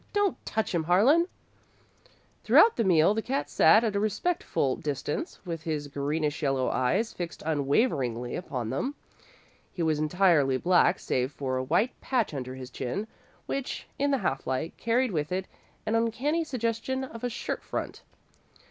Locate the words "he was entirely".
9.71-10.57